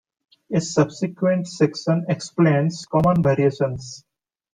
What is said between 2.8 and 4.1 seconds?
common variations.